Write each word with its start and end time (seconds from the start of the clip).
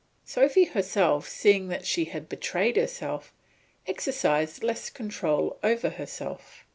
Sophy 0.25 0.63
herself, 0.63 1.29
seeing 1.29 1.67
that 1.67 1.85
she 1.85 2.05
had 2.05 2.27
betrayed 2.27 2.75
herself, 2.75 3.31
exercised 3.85 4.63
less 4.63 4.89
control 4.89 5.59
over 5.63 5.89
herself. 5.91 6.65